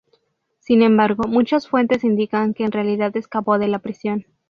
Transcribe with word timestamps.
Sin 0.57 0.81
embargo, 0.81 1.25
muchas 1.27 1.67
fuentes 1.69 2.03
indican 2.03 2.55
que 2.55 2.63
en 2.63 2.71
realidad 2.71 3.15
escapó 3.15 3.59
de 3.59 3.67
la 3.67 3.77
prisión. 3.77 4.25